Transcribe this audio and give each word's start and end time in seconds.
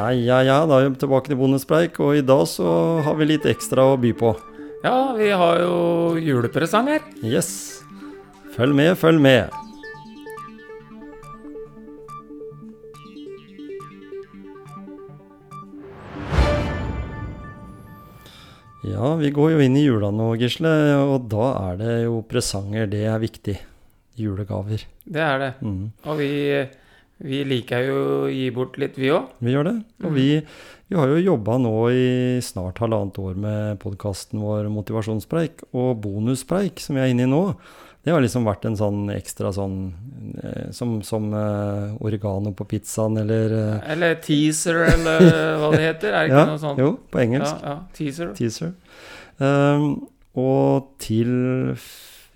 Ja, 0.00 0.12
ja, 0.16 0.38
ja. 0.40 0.58
Da 0.64 0.78
er 0.80 0.88
vi 0.88 1.00
tilbake 1.02 1.28
til 1.28 1.36
bonuspreik, 1.36 1.98
og 2.00 2.16
i 2.16 2.24
dag 2.24 2.46
så 2.48 2.68
har 3.04 3.18
vi 3.18 3.26
litt 3.34 3.44
ekstra 3.48 3.84
å 3.92 3.98
by 4.00 4.14
på. 4.16 4.32
Ja, 4.80 5.12
vi 5.12 5.28
har 5.28 5.60
jo 5.60 5.74
julepresanger. 6.16 7.04
Yes. 7.20 7.82
Følg 8.54 8.72
med, 8.78 8.94
følg 8.96 9.20
med. 9.20 9.52
Ja, 18.88 19.12
vi 19.20 19.28
går 19.36 19.52
jo 19.52 19.60
inn 19.66 19.76
i 19.76 19.84
jula 19.84 20.08
nå, 20.14 20.32
Gisle, 20.40 20.72
og 21.04 21.28
da 21.28 21.52
er 21.68 21.80
det 21.82 21.96
jo 22.06 22.22
presanger. 22.24 22.88
Det 22.88 23.04
er 23.04 23.20
viktig. 23.20 23.58
Julegaver. 24.20 24.88
Det 25.04 25.20
er 25.24 25.38
det. 25.44 25.52
Mm. 25.60 25.92
Og 26.08 26.16
vi, 26.20 26.30
vi 27.20 27.42
liker 27.44 27.84
jo 27.84 27.96
å 28.24 28.28
gi 28.32 28.46
bort 28.54 28.78
litt, 28.80 28.96
vi 29.00 29.10
òg. 29.12 29.32
Vi 29.44 29.52
gjør 29.52 29.66
det. 29.68 29.76
Og 30.06 30.14
vi, 30.16 30.28
vi 30.88 30.96
har 30.98 31.10
jo 31.12 31.20
jobba 31.20 31.58
nå 31.60 31.74
i 31.92 32.06
snart 32.44 32.80
halvannet 32.80 33.18
år 33.20 33.36
med 33.36 33.78
podkasten 33.82 34.40
vår 34.40 34.70
Motivasjonspreik 34.72 35.66
og 35.76 36.00
Bonuspreik, 36.04 36.80
som 36.80 36.96
vi 36.96 37.04
er 37.04 37.12
inne 37.12 37.26
i 37.28 37.30
nå. 37.30 37.42
Det 38.00 38.14
har 38.14 38.22
liksom 38.24 38.46
vært 38.48 38.64
en 38.64 38.78
sånn 38.80 39.00
ekstra 39.12 39.50
sånn 39.52 39.74
eh, 40.40 40.70
Som, 40.72 41.02
som 41.04 41.26
uh, 41.36 41.92
oregano 42.00 42.54
på 42.56 42.64
pizzaen, 42.70 43.18
eller 43.20 43.52
uh, 43.52 43.90
Eller 43.92 44.14
teaser, 44.24 44.78
eller 44.94 45.26
hva 45.60 45.68
det 45.74 45.82
heter. 45.84 46.14
Er 46.16 46.24
det 46.24 46.30
ikke 46.32 46.38
Ja, 46.40 46.46
noe 46.48 46.62
sånt? 46.62 46.80
jo, 46.80 46.94
på 47.12 47.20
engelsk. 47.20 47.60
ja, 47.60 47.74
teaser. 47.98 48.32
Teaser. 48.38 48.72
Um, 49.36 50.08
og 50.40 50.94
til 51.04 51.28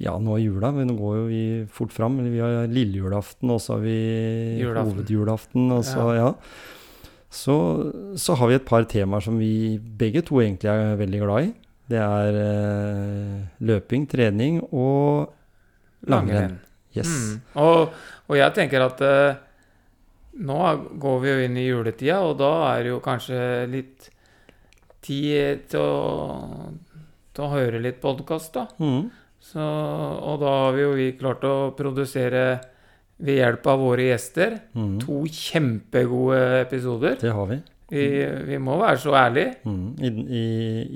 ja, 0.02 0.14
nå 0.18 0.34
er 0.34 0.42
jula, 0.42 0.72
men 0.74 0.88
nå 0.90 0.96
går 0.98 1.16
jo 1.20 1.24
vi 1.28 1.42
fort 1.70 1.92
fram. 1.94 2.16
Vi 2.26 2.40
har 2.42 2.66
lillejulaften, 2.70 3.50
og 3.54 3.60
så 3.62 3.76
har 3.76 3.84
vi 3.84 3.98
Julaften. 4.58 4.90
hovedjulaften. 4.90 5.68
Og 5.76 5.84
så, 5.86 6.06
ja. 6.18 6.30
Så, 7.30 7.54
så 8.18 8.36
har 8.38 8.50
vi 8.50 8.58
et 8.58 8.66
par 8.66 8.86
temaer 8.90 9.22
som 9.22 9.38
vi 9.38 9.78
begge 9.78 10.24
to 10.26 10.42
egentlig 10.42 10.70
er 10.72 10.98
veldig 10.98 11.22
glad 11.22 11.48
i. 11.48 11.54
Det 11.94 12.00
er 12.00 12.38
eh, 12.40 13.40
løping, 13.70 14.06
trening 14.10 14.60
og 14.72 15.30
langrenn. 16.10 16.58
Yes. 16.94 17.10
Mm. 17.10 17.40
Og, 17.62 17.96
og 18.30 18.38
jeg 18.38 18.54
tenker 18.56 18.84
at 18.86 19.02
eh, 19.04 19.40
nå 20.46 20.60
går 21.02 21.18
vi 21.22 21.30
jo 21.32 21.42
inn 21.46 21.58
i 21.60 21.66
juletida, 21.68 22.20
og 22.26 22.38
da 22.40 22.52
er 22.72 22.86
det 22.86 22.94
jo 22.94 23.02
kanskje 23.04 23.40
litt 23.70 24.08
tid 25.04 25.66
til 25.70 25.82
å, 25.84 26.70
til 27.34 27.44
å 27.46 27.52
høre 27.52 27.82
litt 27.82 28.00
podkast, 28.02 28.54
da. 28.56 28.66
Mm. 28.80 29.10
Så, 29.44 29.60
og 29.60 30.38
da 30.40 30.52
har 30.64 30.72
vi 30.76 30.82
jo 30.86 30.94
vi 30.96 31.10
klart 31.20 31.44
å 31.44 31.54
produsere 31.76 32.44
ved 33.24 33.36
hjelp 33.42 33.66
av 33.70 33.78
våre 33.84 34.06
gjester 34.08 34.56
Mm. 34.74 34.96
to 35.02 35.20
kjempegode 35.30 36.40
episoder. 36.64 37.18
Det 37.20 37.32
har 37.36 37.46
vi. 37.52 37.60
Vi, 37.94 38.04
vi 38.48 38.56
må 38.58 38.78
være 38.80 38.98
så 38.98 39.12
ærlige. 39.14 39.52
Mm. 39.68 39.86
I, 40.00 40.08
i, 40.08 40.44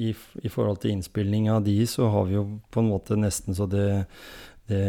i, 0.09 0.15
I 0.43 0.51
forhold 0.51 0.81
til 0.83 0.95
innspilling 0.97 1.51
av 1.53 1.61
de, 1.67 1.77
så 1.87 2.09
har 2.11 2.25
vi 2.31 2.39
jo 2.39 2.47
på 2.73 2.81
en 2.83 2.89
måte 2.91 3.19
nesten 3.21 3.55
så 3.55 3.69
det, 3.71 3.85
det 4.73 4.81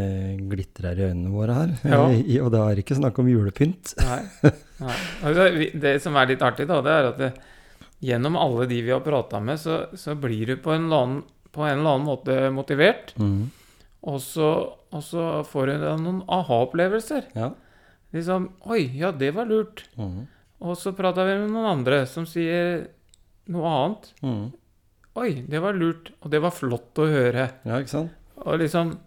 glitrer 0.49 0.97
i 0.97 1.09
øynene 1.11 1.33
våre 1.33 1.57
her. 1.59 1.75
Ja. 1.83 2.01
Og 2.45 2.49
det 2.55 2.63
er 2.63 2.81
ikke 2.81 2.97
snakk 2.97 3.19
om 3.21 3.29
julepynt. 3.29 3.93
Nei. 4.01 4.21
Nei. 4.79 4.97
Altså, 5.27 5.49
det 5.83 5.97
som 6.01 6.15
er 6.17 6.31
litt 6.31 6.41
artig, 6.47 6.65
da, 6.71 6.79
det 6.85 6.95
er 6.95 7.09
at 7.11 7.19
det, 7.19 7.31
gjennom 8.07 8.39
alle 8.39 8.65
de 8.71 8.79
vi 8.87 8.95
har 8.95 9.03
prata 9.03 9.43
med, 9.43 9.59
så, 9.59 9.81
så 9.99 10.15
blir 10.15 10.53
du 10.53 10.57
på 10.63 10.71
en, 10.73 10.87
eller 10.87 11.03
annen, 11.03 11.21
på 11.55 11.65
en 11.65 11.79
eller 11.79 11.95
annen 11.95 12.07
måte 12.07 12.37
motivert. 12.53 13.15
Mm. 13.19 13.49
Og 14.09 14.21
så, 14.23 14.49
og 14.95 15.03
så 15.03 15.25
får 15.47 15.71
du 15.71 15.87
noen 16.03 16.21
aha-opplevelser. 16.31 17.31
Ja. 17.35 17.51
Liksom 18.15 18.49
Oi, 18.71 18.83
ja, 18.97 19.11
det 19.11 19.33
var 19.35 19.49
lurt. 19.49 19.83
Mm. 19.99 20.23
Og 20.65 20.77
så 20.79 20.93
prata 20.95 21.25
vi 21.27 21.37
med 21.39 21.51
noen 21.53 21.69
andre 21.77 22.03
som 22.09 22.25
sier 22.27 22.87
noe 23.51 23.73
annet. 23.75 24.09
Mm. 24.23 24.45
Oi, 25.19 25.31
det 25.49 25.61
var 25.63 25.77
lurt. 25.77 26.13
Og 26.23 26.31
det 26.33 26.41
var 26.43 26.55
flott 26.55 27.01
å 27.01 27.09
høre. 27.09 27.49
Ja, 27.67 27.79
ikke 27.79 27.95
sant? 27.95 28.15
Og 28.39 28.61
liksom 28.61 28.97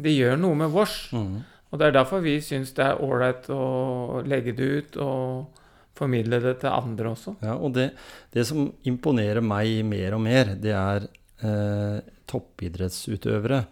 Det 0.00 0.12
gjør 0.12 0.36
noe 0.38 0.54
med 0.54 0.70
vårs. 0.70 1.10
Mm. 1.12 1.40
Og 1.70 1.78
det 1.78 1.86
er 1.88 1.94
derfor 1.96 2.22
vi 2.22 2.36
syns 2.42 2.70
det 2.76 2.84
er 2.86 3.00
ålreit 3.02 3.48
å 3.52 4.22
legge 4.26 4.54
det 4.56 4.68
ut 4.70 4.98
og 5.02 5.58
formidle 5.98 6.38
det 6.42 6.56
til 6.62 6.72
andre 6.72 7.10
også. 7.12 7.34
Ja, 7.44 7.56
og 7.58 7.74
det, 7.76 7.90
det 8.34 8.46
som 8.48 8.70
imponerer 8.88 9.42
meg 9.44 9.82
mer 9.86 10.16
og 10.16 10.22
mer, 10.24 10.54
det 10.58 10.72
er 10.76 11.08
eh, 11.46 11.98
toppidrettsutøvere 12.30 13.64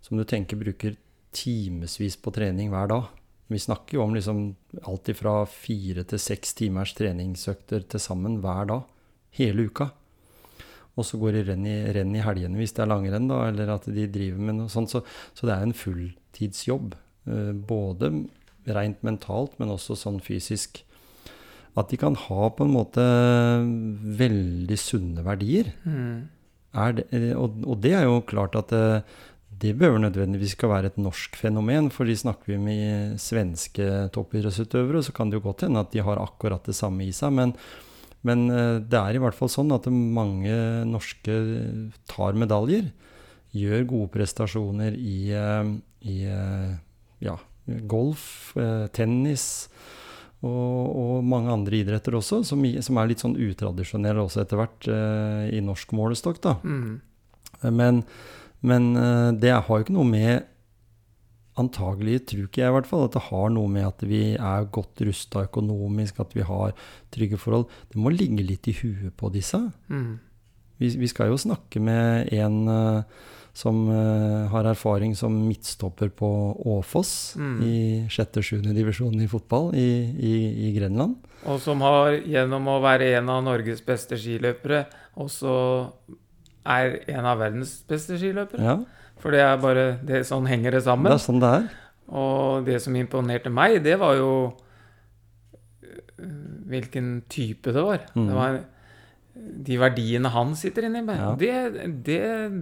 som 0.00 0.18
du 0.18 0.24
tenker 0.28 0.58
bruker 0.60 0.96
timevis 1.34 2.16
på 2.20 2.32
trening 2.34 2.72
hver 2.72 2.90
dag. 2.90 3.08
Vi 3.50 3.58
snakker 3.58 3.98
jo 3.98 4.04
om 4.04 4.14
liksom 4.14 4.42
alt 4.86 5.10
fra 5.18 5.40
fire 5.50 6.04
til 6.06 6.22
seks 6.22 6.54
timers 6.58 6.94
treningsøkter 6.98 7.86
til 7.90 8.02
sammen 8.02 8.38
hver 8.44 8.68
dag. 8.70 8.84
Hele 9.34 9.66
uka. 9.70 9.90
Og 10.98 11.06
så 11.06 11.18
går 11.20 11.38
de 11.38 11.44
renn 11.48 11.66
i, 11.66 11.76
renn 11.94 12.14
i 12.14 12.22
helgene 12.22 12.58
hvis 12.60 12.74
det 12.76 12.84
er 12.84 12.90
langrenn, 12.92 13.30
da, 13.30 13.44
eller 13.48 13.74
at 13.74 13.86
de 13.90 14.06
driver 14.10 14.42
med 14.42 14.58
noe 14.58 14.72
sånt. 14.72 14.92
Så, 14.92 15.02
så 15.34 15.48
det 15.48 15.56
er 15.56 15.66
en 15.66 15.76
fulltidsjobb. 15.76 16.94
Eh, 17.30 17.52
både 17.54 18.12
rent 18.70 19.02
mentalt, 19.06 19.56
men 19.58 19.72
også 19.74 19.98
sånn 19.98 20.20
fysisk. 20.22 20.82
At 21.78 21.90
de 21.92 21.98
kan 22.00 22.18
ha 22.18 22.50
på 22.54 22.66
en 22.66 22.74
måte 22.74 23.02
veldig 24.20 24.78
sunne 24.78 25.24
verdier. 25.26 25.72
Mm. 25.86 26.28
Det, 26.70 27.08
eh, 27.16 27.34
og, 27.34 27.60
og 27.66 27.80
det 27.82 27.94
er 27.98 28.06
jo 28.06 28.22
klart 28.26 28.56
at 28.58 28.70
det, 28.70 29.02
det 29.60 29.74
behøver 29.76 30.00
nødvendigvis 30.06 30.54
ikke 30.54 30.70
være 30.70 30.92
et 30.92 30.98
norsk 31.00 31.36
fenomen. 31.36 31.90
for 31.90 32.08
de 32.08 32.16
snakker 32.16 32.54
vi 32.54 32.58
med 32.58 33.20
svenske 33.20 34.08
toppidrettsutøvere, 34.14 35.02
så 35.02 35.12
kan 35.12 35.30
det 35.30 35.40
jo 35.40 35.48
godt 35.50 35.66
hende 35.66 35.80
at 35.80 35.92
de 35.92 36.00
har 36.00 36.22
akkurat 36.22 36.64
det 36.64 36.76
samme 36.76 37.04
i 37.04 37.12
seg. 37.12 37.34
Men, 37.36 37.54
men 38.22 38.48
eh, 38.50 38.78
det 38.80 38.98
er 39.00 39.18
i 39.18 39.22
hvert 39.22 39.36
fall 39.36 39.52
sånn 39.52 39.74
at 39.76 39.90
mange 39.90 40.54
norske 40.88 41.36
tar 42.08 42.38
medaljer. 42.38 42.88
Gjør 43.50 43.88
gode 43.90 44.12
prestasjoner 44.14 44.94
i, 44.94 45.32
eh, 45.34 45.72
i 46.06 46.18
eh, 46.30 46.76
ja, 47.20 47.36
golf, 47.90 48.54
eh, 48.56 48.86
tennis 48.94 49.68
og, 50.40 50.84
og 50.96 51.24
mange 51.28 51.52
andre 51.52 51.80
idretter 51.82 52.16
også, 52.16 52.40
som, 52.48 52.62
som 52.80 53.00
er 53.00 53.10
litt 53.10 53.22
sånn 53.22 53.36
utradisjonelle 53.36 54.24
også 54.24 54.44
etter 54.44 54.60
hvert 54.60 54.88
eh, 54.88 55.50
i 55.58 55.60
norsk 55.64 55.92
målestokk. 55.96 56.40
da. 56.46 56.54
Mm. 56.64 56.94
Men, 57.76 58.00
men 58.64 58.88
eh, 58.96 59.26
det 59.42 59.52
har 59.52 59.68
jo 59.68 59.84
ikke 59.84 59.98
noe 59.98 60.08
med 60.08 60.46
Antagelig 61.58 62.20
tror 62.30 62.44
ikke 62.46 62.60
jeg 62.62 62.70
i 62.70 62.72
hvert 62.72 62.86
fall 62.88 63.02
at 63.04 63.16
det 63.16 63.24
har 63.26 63.50
noe 63.52 63.68
med 63.68 63.84
at 63.84 64.04
vi 64.06 64.20
er 64.32 64.68
godt 64.72 65.02
rusta 65.04 65.42
økonomisk, 65.44 66.20
at 66.22 66.30
vi 66.32 66.44
har 66.46 66.70
trygge 67.12 67.36
forhold. 67.42 67.66
Det 67.90 68.00
må 68.00 68.12
ligge 68.14 68.46
litt 68.46 68.68
i 68.70 68.74
huet 68.78 69.10
på 69.18 69.28
disse. 69.34 69.58
Mm. 69.90 70.14
Vi, 70.80 70.88
vi 70.96 71.08
skal 71.10 71.28
jo 71.32 71.36
snakke 71.40 71.80
med 71.84 72.30
en 72.32 72.56
eh, 72.72 73.02
som 73.60 73.82
eh, 73.92 74.46
har 74.52 74.64
erfaring 74.70 75.12
som 75.18 75.34
midtstopper 75.48 76.08
på 76.16 76.28
Åfoss 76.76 77.34
Mm. 77.36 77.56
i 77.66 77.74
sjette-sjuende 78.08 78.72
divisjon 78.76 79.18
i 79.20 79.26
fotball 79.28 79.74
i, 79.76 79.88
i, 80.16 80.32
i 80.70 80.72
Grenland. 80.78 81.16
Og 81.50 81.58
som 81.60 81.80
har, 81.84 82.14
gjennom 82.24 82.66
å 82.70 82.78
være 82.84 83.10
en 83.18 83.28
av 83.32 83.42
Norges 83.44 83.80
beste 83.84 84.16
skiløpere, 84.20 84.84
også 85.20 85.52
er 86.70 86.98
en 87.10 87.26
av 87.26 87.38
verdens 87.40 87.78
beste 87.88 88.16
skiløpere. 88.20 88.62
Ja, 88.64 88.78
For 89.20 89.34
det 89.34 89.40
er 89.44 89.56
bare 89.60 89.84
det 90.06 90.22
Sånn 90.28 90.46
henger 90.48 90.76
det 90.78 90.82
sammen. 90.86 91.10
det 91.10 91.16
er 91.18 91.24
sånn 91.26 91.40
det 91.42 91.52
er. 91.58 91.68
Og 92.10 92.64
det 92.66 92.78
som 92.84 92.96
imponerte 92.96 93.50
meg, 93.52 93.82
det 93.84 93.98
var 94.00 94.16
jo 94.18 94.30
øh, 96.20 96.34
hvilken 96.70 97.22
type 97.32 97.72
det 97.74 97.82
var. 97.84 98.04
Mm. 98.14 98.26
Det 98.28 98.36
var 98.36 98.60
de 99.34 99.78
verdiene 99.80 100.32
han 100.32 100.54
sitter 100.58 100.88
inne 100.88 101.02
med. 101.06 101.20
Ja. 101.20 101.32
Det, 101.38 101.86
det, 102.06 102.20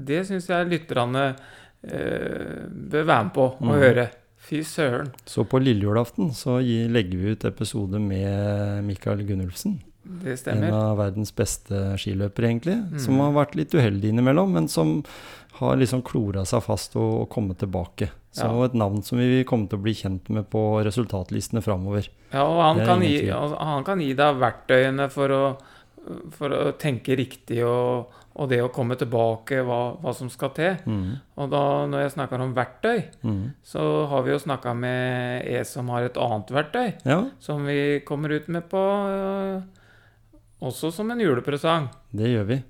det 0.08 0.22
syns 0.28 0.48
jeg 0.50 0.70
lytterne 0.70 1.26
øh, 1.32 2.64
bør 2.68 3.04
være 3.04 3.28
med 3.28 3.34
på 3.36 3.50
å 3.50 3.68
mm. 3.68 3.76
høre. 3.82 4.08
Fy 4.48 4.62
søren. 4.64 5.10
Så 5.28 5.44
på 5.48 5.58
lillejulaften 5.60 6.30
så 6.36 6.60
legger 6.62 7.20
vi 7.20 7.34
ut 7.34 7.44
episode 7.48 8.00
med 8.00 8.84
Mikael 8.86 9.24
Gunnulfsen. 9.26 9.80
Det 10.08 10.38
stemmer. 10.40 10.70
En 10.70 10.76
av 10.78 11.00
verdens 11.02 11.34
beste 11.36 11.80
skiløpere, 12.00 12.48
egentlig. 12.48 12.78
Mm. 12.80 13.00
Som 13.02 13.18
har 13.20 13.34
vært 13.36 13.58
litt 13.58 13.74
uheldig 13.76 14.14
innimellom, 14.14 14.54
men 14.56 14.70
som 14.72 15.02
har 15.58 15.76
liksom 15.76 16.04
klora 16.06 16.46
seg 16.48 16.62
fast 16.64 16.96
og, 16.96 17.24
og 17.24 17.28
kommet 17.34 17.60
tilbake. 17.60 18.08
Så 18.32 18.46
Ja. 18.46 18.64
et 18.64 18.74
navn 18.74 19.02
som 19.02 19.18
vi 19.18 19.42
kommer 19.44 19.68
til 19.68 19.78
å 19.78 19.82
bli 19.82 19.94
kjent 19.94 20.28
med 20.30 20.48
på 20.52 20.62
resultatlistene 20.86 21.62
framover. 21.64 22.08
Ja, 22.30 22.44
og 22.44 22.60
han 22.62 22.86
kan, 22.86 23.02
gi, 23.02 23.28
altså, 23.30 23.58
han 23.58 23.84
kan 23.84 24.00
gi 24.00 24.12
deg 24.14 24.38
verktøyene 24.38 25.08
for 25.10 25.34
å, 25.34 25.42
for 26.36 26.52
å 26.54 26.72
tenke 26.80 27.16
riktig 27.18 27.58
og, 27.66 28.12
og 28.38 28.48
det 28.52 28.60
å 28.62 28.68
komme 28.72 28.94
tilbake, 29.00 29.62
hva, 29.66 29.78
hva 30.02 30.12
som 30.14 30.28
skal 30.30 30.52
til. 30.56 30.76
Mm. 30.86 31.16
Og 31.42 31.50
da, 31.52 31.62
når 31.90 32.04
jeg 32.04 32.14
snakker 32.16 32.40
om 32.44 32.54
verktøy, 32.56 33.02
Mm. 33.26 33.40
så 33.66 33.82
har 34.10 34.22
vi 34.26 34.30
jo 34.32 34.38
snakka 34.38 34.74
med 34.78 35.46
en 35.58 35.64
som 35.68 35.88
har 35.94 36.06
et 36.06 36.16
annet 36.16 36.50
verktøy, 36.54 36.92
Ja, 37.04 37.20
som 37.40 37.66
vi 37.66 38.00
kommer 38.06 38.30
ut 38.36 38.48
med 38.48 38.68
på 38.70 38.78
øh, 38.78 39.62
også 40.60 40.92
som 40.94 41.10
en 41.10 41.20
julepresang. 41.20 41.88
det 42.14 42.30
gjør 42.34 42.46
vi. 42.52 42.62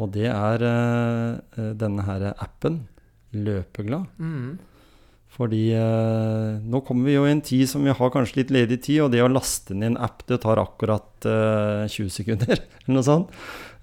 Og 0.00 0.10
det 0.12 0.26
er 0.32 0.62
eh, 0.66 1.38
eh, 1.58 1.72
denne 1.78 2.02
her 2.06 2.32
appen, 2.38 2.88
Løpeglad. 3.32 4.06
Mm. 4.18 4.58
Fordi 5.32 5.70
eh, 5.72 6.60
nå 6.60 6.82
kommer 6.84 7.08
vi 7.08 7.14
jo 7.16 7.24
i 7.24 7.32
en 7.32 7.40
tid 7.44 7.64
som 7.70 7.84
vi 7.86 7.94
har 7.96 8.10
kanskje 8.12 8.42
litt 8.42 8.52
ledig 8.52 8.82
tid, 8.84 8.98
og 9.04 9.14
det 9.14 9.22
å 9.24 9.30
laste 9.32 9.72
ned 9.72 9.94
en 9.94 10.02
app, 10.04 10.26
det 10.28 10.42
tar 10.44 10.60
akkurat 10.60 11.24
eh, 11.28 11.86
20 11.88 12.12
sekunder, 12.12 12.60
eller 12.82 12.98
noe 12.98 13.06
sånt. 13.06 13.32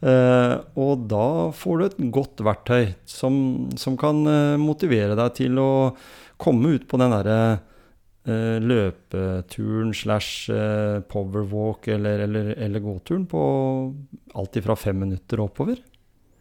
Eh, 0.05 0.53
og 0.79 1.07
da 1.11 1.49
får 1.57 1.79
du 1.79 1.87
et 1.87 1.97
godt 2.13 2.45
verktøy 2.45 2.93
som, 3.09 3.33
som 3.81 3.97
kan 3.99 4.21
eh, 4.29 4.61
motivere 4.61 5.17
deg 5.17 5.33
til 5.41 5.57
å 5.59 5.71
komme 6.39 6.77
ut 6.77 6.85
på 6.87 7.01
den 7.01 7.17
derre 7.17 7.39
eh, 8.29 8.61
løpeturen 8.61 9.89
slash 9.97 10.53
eh, 10.53 11.01
powerwalk 11.09 11.89
eller, 11.97 12.27
eller, 12.29 12.53
eller 12.61 12.85
gåturen 12.85 13.25
på 13.27 13.41
alt 14.37 14.61
ifra 14.61 14.77
fem 14.77 15.01
minutter 15.01 15.41
og 15.41 15.49
oppover. 15.49 15.81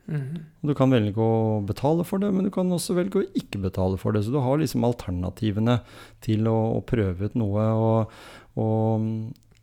Mhm. 0.09 0.45
Du 0.65 0.73
kan 0.77 0.93
velge 0.93 1.21
å 1.21 1.61
betale 1.69 2.05
for 2.09 2.23
det, 2.23 2.31
men 2.33 2.49
du 2.49 2.53
kan 2.53 2.71
også 2.73 2.97
velge 2.97 3.21
å 3.21 3.29
ikke 3.37 3.61
betale 3.61 3.99
for 4.01 4.17
det. 4.17 4.25
Så 4.25 4.33
du 4.33 4.41
har 4.41 4.61
liksom 4.61 4.87
alternativene 4.89 5.81
til 6.25 6.49
å, 6.49 6.57
å 6.79 6.81
prøve 6.89 7.29
ut 7.29 7.37
noe. 7.39 7.67
Og, 7.77 8.17
og 8.59 9.05
mm, 9.05 9.13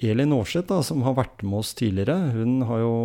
Elin 0.05 0.35
Aarseth, 0.37 0.73
som 0.85 1.01
har 1.07 1.17
vært 1.17 1.41
med 1.45 1.63
oss 1.63 1.73
tidligere, 1.77 2.35
hun 2.35 2.61
har 2.69 2.83
jo 2.83 2.95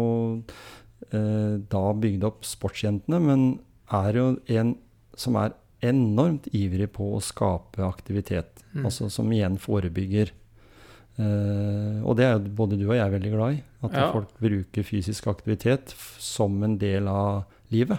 eh, 1.09 1.57
da 1.73 1.85
bygd 1.97 2.29
opp 2.29 2.45
Sportsjentene, 2.49 3.23
men 3.25 3.49
er 3.97 4.21
jo 4.21 4.29
en 4.53 4.77
som 5.19 5.37
er 5.41 5.57
enormt 5.85 6.49
ivrig 6.57 6.91
på 6.93 7.15
å 7.17 7.23
skape 7.25 7.83
aktivitet. 7.87 8.61
Mm. 8.75 8.85
Altså 8.85 9.09
som 9.13 9.31
igjen 9.33 9.57
forebygger. 9.61 10.35
Eh, 11.19 11.99
og 12.05 12.17
det 12.17 12.25
er 12.27 12.37
jo 12.39 12.53
både 12.57 12.79
du 12.81 12.87
og 12.89 12.97
jeg 12.97 13.13
veldig 13.13 13.33
glad 13.35 13.57
i. 13.59 13.63
At 13.83 13.93
Ja. 13.93 14.13
folk 14.13 14.29
bruker 14.41 14.83
fysisk 14.85 15.27
aktivitet 15.27 15.95
som 16.19 16.63
en 16.63 16.79
del 16.79 17.09
av 17.09 17.45
livet. 17.71 17.99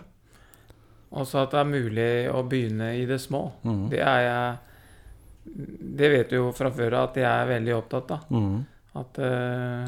Også 1.11 1.41
at 1.43 1.51
det 1.51 1.59
er 1.59 1.65
mulig 1.67 2.11
å 2.31 2.43
begynne 2.47 2.93
i 2.95 3.05
det 3.05 3.19
små. 3.19 3.51
Mm. 3.63 3.89
Det 3.89 3.99
er 3.99 4.21
jeg 4.27 4.57
Det 5.43 6.09
vet 6.11 6.29
du 6.29 6.35
jo 6.35 6.51
fra 6.53 6.69
før 6.69 6.93
av 6.93 7.09
at 7.09 7.15
jeg 7.15 7.25
er 7.25 7.47
veldig 7.49 7.73
opptatt 7.75 8.11
av. 8.11 8.25
Mm. 8.29 8.65
At 8.95 9.17
uh, 9.17 9.87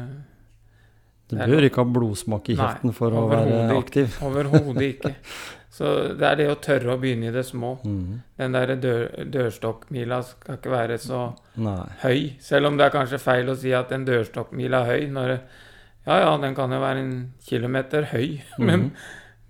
Du 1.28 1.36
bør 1.36 1.62
ikke 1.68 1.76
ha 1.84 1.84
blodsmak 1.84 2.48
i 2.50 2.56
kjeften 2.56 2.92
for 2.92 3.14
å 3.14 3.28
være 3.30 3.78
aktiv. 3.78 4.18
Overhodet 4.20 4.88
ikke. 4.96 5.14
Så 5.74 5.88
det 6.14 6.22
er 6.28 6.36
det 6.38 6.44
å 6.52 6.58
tørre 6.62 6.92
å 6.94 7.00
begynne 7.02 7.26
i 7.28 7.34
det 7.34 7.42
små. 7.48 7.72
Mm. 7.82 8.20
Den 8.38 8.52
der 8.54 8.74
dør, 8.78 9.08
dørstokkmila 9.34 10.20
skal 10.28 10.58
ikke 10.60 10.70
være 10.70 10.98
så 11.02 11.22
Nei. 11.58 11.80
høy. 12.04 12.20
Selv 12.38 12.68
om 12.70 12.76
det 12.78 12.86
er 12.86 12.94
kanskje 12.94 13.18
feil 13.18 13.50
å 13.50 13.56
si 13.58 13.72
at 13.74 13.90
en 13.96 14.04
dørstokkmil 14.06 14.76
er 14.78 14.86
høy. 14.92 15.08
Når 15.16 15.32
ja, 15.34 16.18
ja, 16.20 16.30
den 16.38 16.54
kan 16.54 16.70
jo 16.70 16.78
være 16.78 17.02
en 17.02 17.16
kilometer 17.42 18.06
høy, 18.12 18.40
men 18.62 18.86
Mhm. 18.88 18.92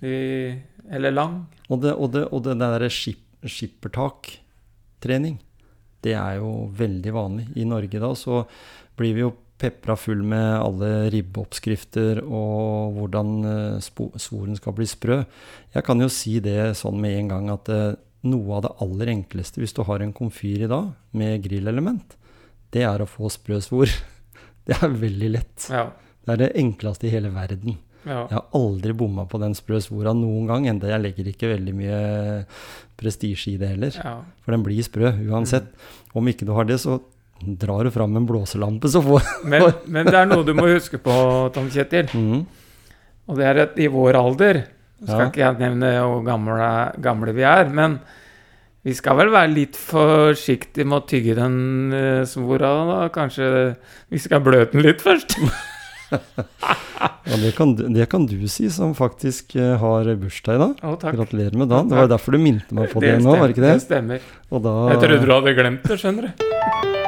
de, 0.00 0.62
Eller 0.90 1.10
lang. 1.12 1.36
Og 1.72 1.80
det, 1.82 1.92
og 1.96 2.10
det, 2.12 2.24
og 2.32 2.42
det 2.44 2.58
der 2.60 2.88
skip, 2.92 3.20
skippertaktrening, 3.44 5.38
det 6.04 6.12
er 6.16 6.36
jo 6.40 6.68
veldig 6.76 7.12
vanlig. 7.14 7.46
I 7.56 7.64
Norge 7.64 8.00
da 8.00 8.10
så 8.16 8.42
blir 8.96 9.14
vi 9.16 9.20
jo 9.24 9.30
pepra 9.64 9.96
full 9.98 10.22
med 10.28 10.58
alle 10.60 10.90
ribbeoppskrifter 11.14 12.20
og 12.24 12.98
hvordan 12.98 13.30
eh, 13.48 14.16
svoren 14.20 14.58
skal 14.58 14.76
bli 14.76 14.86
sprø. 14.88 15.22
Jeg 15.74 15.86
kan 15.86 16.02
jo 16.04 16.10
si 16.12 16.36
det 16.44 16.74
sånn 16.80 17.00
med 17.00 17.16
en 17.18 17.30
gang 17.32 17.48
at 17.54 17.70
eh, 17.72 17.94
noe 18.28 18.56
av 18.56 18.64
det 18.64 18.74
aller 18.84 19.10
enkleste 19.18 19.60
hvis 19.60 19.74
du 19.76 19.82
har 19.88 20.04
en 20.04 20.14
komfyr 20.16 20.64
i 20.64 20.70
dag 20.70 20.92
med 21.16 21.42
grillelement, 21.44 22.16
det 22.74 22.84
er 22.88 23.04
å 23.04 23.08
få 23.08 23.30
sprø 23.32 23.60
svor. 23.64 23.90
Det 24.64 24.78
er 24.80 24.94
veldig 24.96 25.28
lett. 25.28 25.66
Ja. 25.68 25.90
Det 26.24 26.32
er 26.32 26.38
det 26.40 26.54
enkleste 26.56 27.04
i 27.04 27.10
hele 27.12 27.28
verden. 27.34 27.74
ja. 28.06 28.22
Jeg 28.30 28.32
har 28.38 28.46
aldri 28.56 28.94
bomma 28.96 29.26
på 29.28 29.36
den 29.42 29.52
sprø 29.52 29.76
svora 29.84 30.14
noen 30.16 30.46
gang, 30.48 30.64
enda 30.70 30.88
jeg 30.88 31.02
legger 31.02 31.28
ikke 31.28 31.50
veldig 31.50 31.74
mye 31.76 31.98
prestisje 32.96 33.52
i 33.52 33.58
det 33.60 33.68
heller. 33.74 33.98
ja. 34.00 34.14
For 34.40 34.56
den 34.56 34.64
blir 34.64 34.80
sprø 34.86 35.10
uansett. 35.28 35.68
Om 36.16 36.32
ikke 36.32 36.48
du 36.48 36.54
har 36.56 36.64
det, 36.64 36.78
så 36.80 36.96
drar 37.40 37.84
du 37.84 37.90
fram 37.94 38.16
en 38.16 38.26
blåselampe, 38.28 38.88
så 38.88 39.02
får 39.04 39.24
Men, 39.50 39.66
men 39.86 40.06
det 40.06 40.16
er 40.16 40.28
noe 40.30 40.46
du 40.46 40.54
må 40.56 40.68
huske 40.70 41.00
på, 41.02 41.14
Tom 41.54 41.70
Kjetil. 41.72 42.08
Mm. 42.14 42.44
Og 43.28 43.40
det 43.40 43.48
er 43.48 43.62
at 43.64 43.78
i 43.80 43.88
vår 43.88 44.18
alder 44.20 44.62
Nå 44.64 45.08
skal 45.08 45.20
Ja. 45.20 45.28
ikke 45.28 45.42
jeg 45.42 45.58
nevne 45.58 45.88
hvor 46.00 46.22
gamle, 46.24 46.68
gamle 47.02 47.32
vi 47.36 47.42
er, 47.44 47.68
men 47.68 47.98
vi 48.84 48.94
skal 48.96 49.16
vel 49.18 49.32
være 49.32 49.50
litt 49.52 49.76
forsiktige 49.76 50.86
med 50.86 51.02
å 51.02 51.06
tygge 51.08 51.34
den 51.36 51.56
uh, 51.92 52.24
svora. 52.28 52.70
da. 52.88 52.98
Kanskje 53.12 53.74
vi 54.12 54.20
skal 54.22 54.40
bløte 54.44 54.76
den 54.76 54.86
litt 54.86 55.04
først? 55.04 55.36
Ja, 57.24 57.36
det, 57.40 57.52
kan, 57.56 57.74
det 57.94 58.06
kan 58.12 58.26
du 58.28 58.36
si, 58.48 58.68
som 58.70 58.92
faktisk 58.94 59.56
eh, 59.56 59.76
har 59.80 60.10
bursdag 60.20 60.58
i 60.58 60.60
dag. 60.60 60.82
Oh. 60.84 60.96
Gratulerer 61.00 61.56
med 61.56 61.68
dagen. 61.72 61.88
Det 61.88 61.96
var 61.96 62.04
jo 62.04 62.12
derfor 62.12 62.36
du 62.36 62.42
minte 62.42 62.76
meg 62.76 62.92
på 62.92 63.00
det, 63.00 63.16
nå, 63.24 63.32
var 63.32 63.48
det 63.48 63.56
ikke 63.56 63.64
det? 63.64 63.72
Det 63.78 63.86
stemmer. 63.86 64.28
Da, 64.52 64.74
Jeg 64.92 65.00
trodde 65.06 65.24
du 65.24 65.32
hadde 65.32 65.56
glemt 65.56 65.88
det, 65.88 65.98
skjønner 66.04 66.28
du. 66.28 67.02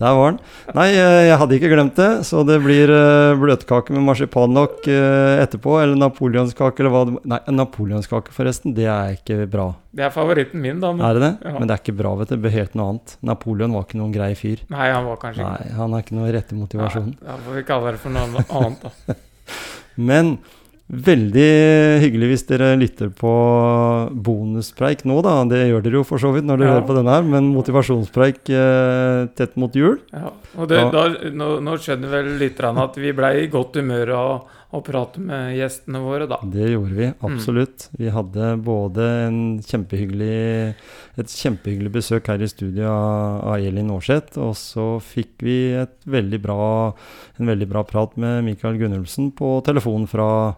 Der 0.00 0.16
var 0.16 0.32
den. 0.32 0.40
Nei, 0.76 0.86
eh, 0.96 1.18
jeg 1.28 1.38
hadde 1.42 1.56
ikke 1.58 1.70
glemt 1.74 1.98
det, 2.00 2.08
så 2.26 2.42
det 2.48 2.56
blir 2.64 2.90
eh, 2.94 3.36
bløtkake 3.40 3.92
med 3.94 4.06
marsipanlokk 4.08 4.80
nok 4.80 4.88
etterpå, 4.90 5.76
eller 5.82 5.98
napoleonskake, 6.00 6.82
eller 6.82 6.92
hva 6.94 7.02
det 7.06 7.18
Nei, 7.30 7.38
napoleonskake, 7.54 8.32
forresten, 8.34 8.74
det 8.76 8.88
er 8.90 9.14
ikke 9.18 9.44
bra. 9.50 9.68
Det 9.94 10.04
er 10.06 10.12
favoritten 10.14 10.62
min, 10.62 10.80
da. 10.82 10.92
Men 10.96 11.06
Er 11.06 11.18
det 11.18 11.22
det? 11.24 11.32
Ja. 11.46 11.54
Men 11.58 11.68
det 11.68 11.76
er 11.76 11.82
ikke 11.84 11.96
bra, 11.98 12.14
vet 12.20 12.32
du. 12.32 12.36
Det 12.40 12.52
helt 12.54 12.76
noe 12.78 12.92
annet. 12.94 13.16
Napoleon 13.26 13.74
var 13.76 13.86
ikke 13.86 14.00
noen 14.00 14.14
grei 14.14 14.30
fyr. 14.38 14.62
nei, 14.70 14.88
han 14.90 15.06
var 15.08 15.20
kanskje 15.22 15.42
ikke 15.44 15.50
Nei, 15.50 15.74
han 15.80 15.96
har 15.96 16.04
ikke 16.04 16.18
noe 16.18 16.32
rette 16.34 16.58
motivasjon. 16.58 17.10
Nei, 17.16 17.26
Da 17.26 17.38
får 17.46 17.58
vi 17.60 17.66
kalle 17.68 17.94
det 17.94 18.02
for 18.02 18.16
noe 18.16 18.44
annet, 18.62 18.86
da. 18.86 19.18
Men 20.10 20.38
veldig 20.90 21.50
hyggelig 22.02 22.28
hvis 22.32 22.42
dere 22.48 22.72
lytter 22.78 23.10
på 23.14 23.30
bonuspreik 24.26 25.04
nå, 25.06 25.20
da. 25.22 25.36
Det 25.46 25.60
gjør 25.70 25.84
dere 25.84 25.98
jo 26.00 26.06
for 26.06 26.18
så 26.22 26.32
vidt 26.34 26.46
når 26.48 26.58
dere 26.58 26.68
Ja. 26.70 26.74
hører 26.80 26.86
på 26.88 26.96
denne 26.98 27.14
her, 27.14 27.22
men 27.22 27.52
motivasjonspreik 27.54 28.50
eh, 28.50 29.26
tett 29.38 29.56
mot 29.56 29.72
jul. 29.72 30.00
Ja. 30.12 30.32
Og 30.58 30.68
det, 30.68 30.78
Ja. 30.80 30.90
da, 30.90 31.04
nå, 31.30 31.60
nå 31.62 31.76
skjønner 31.78 32.10
vel 32.10 32.38
lytterne 32.38 32.82
at 32.82 32.96
vi 32.96 33.12
ble 33.12 33.30
i 33.44 33.46
godt 33.48 33.76
humør 33.76 34.10
av 34.16 34.44
å 34.72 34.82
prate 34.84 35.18
med 35.18 35.56
gjestene 35.58 35.98
våre, 36.02 36.26
da. 36.28 36.38
Det 36.42 36.70
gjorde 36.74 36.94
vi, 36.94 37.06
Mm. 37.06 37.14
absolutt. 37.22 37.88
Vi 37.98 38.08
hadde 38.10 38.62
både 38.62 39.26
en 39.26 39.58
kjempehyggelig, 39.60 40.74
et 41.18 41.26
kjempehyggelig 41.26 41.90
besøk 41.92 42.26
her 42.28 42.40
i 42.42 42.46
studio 42.46 42.86
av, 42.88 43.58
Elin 43.58 43.90
Aarseth, 43.90 44.38
og 44.38 44.54
så 44.54 45.00
fikk 45.00 45.38
vi 45.42 45.86
veldig 46.06 46.40
bra, 46.42 46.94
en 47.38 47.46
veldig 47.46 47.68
bra 47.68 47.82
prat 47.84 48.16
med 48.16 48.44
Mikael 48.44 48.78
Gunnulfsen 48.78 49.32
på 49.34 49.62
telefon 49.64 50.06
fra 50.08 50.54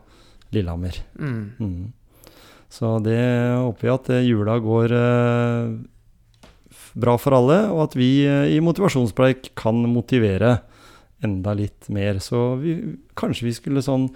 Lillehammer. 0.53 0.99
Mm. 1.19 1.43
Mm. 1.59 1.93
Så 2.73 2.97
det 3.05 3.21
håper 3.59 3.85
vi 3.85 3.93
at 3.93 4.13
eh, 4.13 4.27
jula 4.29 4.57
går 4.65 4.95
eh, 4.97 5.73
bra 7.05 7.17
for 7.21 7.37
alle, 7.37 7.59
og 7.73 7.89
at 7.89 7.97
vi 7.99 8.11
eh, 8.25 8.53
i 8.57 8.61
motivasjonspreik 8.65 9.53
kan 9.59 9.83
motivere 9.93 10.59
enda 11.23 11.55
litt 11.57 11.89
mer. 11.93 12.21
Så 12.25 12.57
vi, 12.63 12.77
kanskje 13.19 13.49
vi 13.49 13.57
skulle 13.57 13.85
sånn 13.85 14.09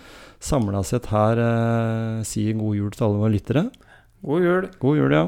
samla 0.43 0.83
sett 0.87 1.11
her 1.13 1.41
eh, 1.43 2.23
si 2.29 2.49
god 2.57 2.81
jul 2.81 2.95
til 2.95 3.09
alle 3.09 3.25
våre 3.25 3.37
lyttere. 3.37 3.67
God 4.27 4.49
jul. 4.49 4.71
God 4.83 5.03
jul, 5.03 5.19
ja. 5.21 5.27